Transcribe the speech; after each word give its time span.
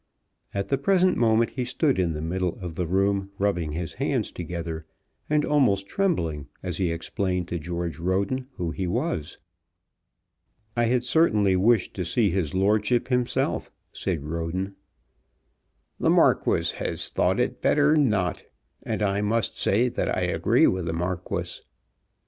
At 0.51 0.69
the 0.69 0.79
present 0.79 1.15
moment 1.15 1.51
he 1.51 1.63
stood 1.63 1.99
in 1.99 2.13
the 2.13 2.23
middle 2.23 2.57
of 2.59 2.73
the 2.73 2.87
room 2.87 3.29
rubbing 3.37 3.73
his 3.73 3.93
hands 4.01 4.31
together, 4.31 4.87
and 5.29 5.45
almost 5.45 5.85
trembling 5.85 6.47
as 6.63 6.77
he 6.77 6.91
explained 6.91 7.47
to 7.49 7.59
George 7.59 7.99
Roden 7.99 8.47
who 8.55 8.71
he 8.71 8.87
was. 8.87 9.37
"I 10.75 10.85
had 10.85 11.03
certainly 11.03 11.55
wished 11.55 11.93
to 11.93 12.03
see 12.03 12.31
his 12.31 12.55
lordship 12.55 13.09
himself," 13.09 13.69
said 13.91 14.23
Roden. 14.23 14.75
"The 15.99 16.09
Marquis 16.09 16.73
has 16.77 17.09
thought 17.11 17.39
it 17.39 17.61
better 17.61 17.95
not, 17.95 18.43
and 18.81 19.03
I 19.03 19.21
must 19.21 19.61
say 19.61 19.87
that 19.87 20.17
I 20.17 20.21
agree 20.21 20.65
with 20.65 20.85
the 20.87 20.93
Marquis." 20.93 21.61